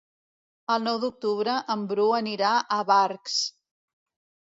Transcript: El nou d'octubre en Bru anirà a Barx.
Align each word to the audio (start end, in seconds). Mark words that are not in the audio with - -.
El 0.75 0.81
nou 0.87 0.97
d'octubre 1.03 1.59
en 1.75 1.85
Bru 1.93 2.09
anirà 2.23 2.57
a 2.59 2.83
Barx. 2.91 3.41